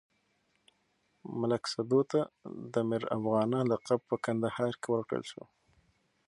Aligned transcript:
ملک 1.39 1.63
سدو 1.73 1.99
ته 2.11 2.19
د 2.73 2.75
ميرافغانه 2.89 3.59
لقب 3.71 3.99
په 4.09 4.15
کندهار 4.25 4.73
کې 4.81 4.87
ورکړل 4.91 5.23
شو. 5.31 5.43